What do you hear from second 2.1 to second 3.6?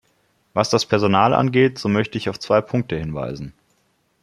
ich auf zwei Punkte hinweisen.